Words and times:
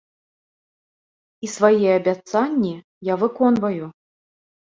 І 1.47 1.49
свае 1.55 1.89
абяцанні 1.99 2.73
я 3.11 3.17
выконваю. 3.25 3.85